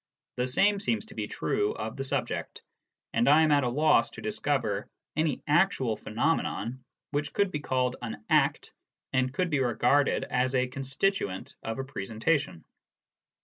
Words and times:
The 0.37 0.47
same 0.47 0.79
seems 0.79 1.05
to 1.05 1.13
be 1.13 1.27
true 1.27 1.73
of 1.75 1.95
the 1.95 2.03
subject, 2.03 2.63
and 3.13 3.29
I 3.29 3.43
am 3.43 3.51
at 3.51 3.63
a 3.63 3.69
loss 3.69 4.09
to 4.09 4.21
discover 4.23 4.89
any 5.15 5.43
actual 5.45 5.95
phenomenon 5.95 6.83
which 7.11 7.33
could 7.33 7.51
be 7.51 7.59
called 7.59 7.97
an 8.01 8.25
"act" 8.27 8.71
and 9.13 9.31
could 9.31 9.51
be 9.51 9.59
regarded 9.59 10.23
as 10.23 10.55
a 10.55 10.65
constituent 10.65 11.53
of 11.61 11.77
a 11.77 11.83
presentation. 11.83 12.65